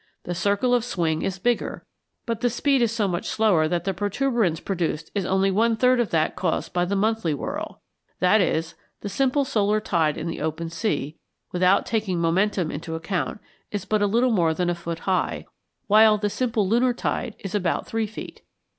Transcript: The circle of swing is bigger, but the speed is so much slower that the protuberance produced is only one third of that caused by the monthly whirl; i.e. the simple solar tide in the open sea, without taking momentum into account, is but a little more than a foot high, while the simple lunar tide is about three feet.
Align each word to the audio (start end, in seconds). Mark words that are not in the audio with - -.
The 0.23 0.33
circle 0.33 0.73
of 0.73 0.83
swing 0.83 1.21
is 1.21 1.37
bigger, 1.37 1.85
but 2.25 2.41
the 2.41 2.49
speed 2.49 2.81
is 2.81 2.91
so 2.91 3.07
much 3.07 3.29
slower 3.29 3.67
that 3.67 3.83
the 3.83 3.93
protuberance 3.93 4.59
produced 4.59 5.11
is 5.13 5.27
only 5.27 5.51
one 5.51 5.75
third 5.75 5.99
of 5.99 6.09
that 6.09 6.35
caused 6.35 6.73
by 6.73 6.85
the 6.85 6.95
monthly 6.95 7.35
whirl; 7.35 7.83
i.e. 8.19 8.63
the 9.01 9.09
simple 9.09 9.45
solar 9.45 9.79
tide 9.79 10.17
in 10.17 10.27
the 10.27 10.41
open 10.41 10.71
sea, 10.71 11.17
without 11.51 11.85
taking 11.85 12.19
momentum 12.19 12.71
into 12.71 12.95
account, 12.95 13.41
is 13.69 13.85
but 13.85 14.01
a 14.01 14.07
little 14.07 14.31
more 14.31 14.55
than 14.55 14.71
a 14.71 14.73
foot 14.73 15.01
high, 15.01 15.45
while 15.85 16.17
the 16.17 16.31
simple 16.31 16.67
lunar 16.67 16.95
tide 16.95 17.35
is 17.37 17.53
about 17.53 17.85
three 17.85 18.07
feet. 18.07 18.41